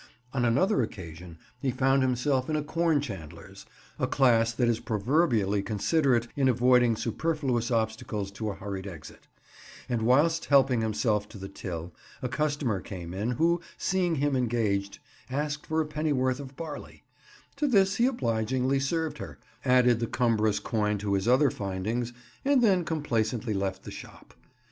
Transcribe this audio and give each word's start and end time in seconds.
On 0.33 0.43
another 0.45 0.81
occasion 0.81 1.37
he 1.59 1.69
found 1.69 2.01
himself 2.01 2.49
in 2.49 2.55
a 2.55 2.63
corn 2.63 3.01
chandler's—a 3.01 4.07
class 4.07 4.51
that 4.51 4.67
is 4.67 4.79
proverbially 4.79 5.61
considerate 5.61 6.27
in 6.35 6.49
avoiding 6.49 6.95
superfluous 6.95 7.69
obstacles 7.69 8.31
to 8.31 8.49
a 8.49 8.55
hurried 8.55 8.87
exit,—and 8.87 10.01
whilst 10.01 10.45
helping 10.45 10.81
himself 10.81 11.29
to 11.29 11.37
the 11.37 11.47
till, 11.47 11.93
a 12.23 12.27
customer 12.27 12.81
came 12.81 13.13
in, 13.13 13.29
who, 13.33 13.61
seeing 13.77 14.15
him 14.15 14.35
engaged, 14.35 14.97
asked 15.29 15.67
for 15.67 15.81
a 15.81 15.85
pennyworth 15.85 16.39
of 16.39 16.55
barley; 16.55 17.03
to 17.55 17.67
this 17.67 17.97
he 17.97 18.07
obligingly 18.07 18.79
served 18.79 19.19
her, 19.19 19.37
added 19.63 19.99
the 19.99 20.07
cumbrous 20.07 20.59
coin 20.59 20.97
to 20.97 21.13
his 21.13 21.27
other 21.27 21.51
findings, 21.51 22.11
and 22.43 22.63
then 22.63 22.83
complacently 22.83 23.53
left 23.53 23.83
the 23.83 23.91
shop. 23.91 24.33